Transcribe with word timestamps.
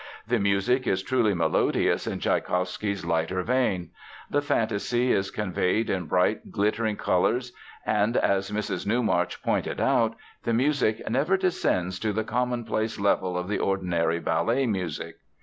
The 0.27 0.39
music 0.39 0.87
is 0.87 1.03
truly 1.03 1.35
melodious 1.35 2.07
in 2.07 2.17
Tschaikowsky's 2.17 3.05
lighter 3.05 3.43
vein. 3.43 3.91
The 4.31 4.41
fantasy 4.41 5.11
is 5.13 5.29
conveyed 5.29 5.91
in 5.91 6.05
bright, 6.07 6.49
glittering 6.51 6.95
colors, 6.95 7.53
and, 7.85 8.17
as 8.17 8.49
Mrs. 8.49 8.87
Newmarch 8.87 9.43
pointed 9.43 9.79
out, 9.79 10.15
the 10.41 10.53
music 10.53 11.07
"never 11.07 11.37
descends 11.37 11.99
to 11.99 12.13
the 12.13 12.23
commonplace 12.23 12.99
level 12.99 13.37
of 13.37 13.47
the 13.47 13.59
ordinary 13.59 14.17
ballet 14.19 14.65
music." 14.65 15.17